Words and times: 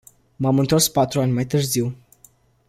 M-am 0.37 0.59
întors 0.59 0.87
patru 0.87 1.19
ani 1.21 1.31
mai 1.31 1.45
târziu. 1.45 1.95